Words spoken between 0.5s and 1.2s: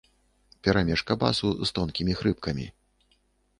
Перамешка